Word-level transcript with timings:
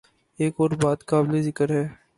ایک 0.39 0.53
اور 0.59 0.71
بات 0.81 0.99
قابل 1.09 1.41
ذکر 1.47 1.67
ہے۔ 1.77 1.85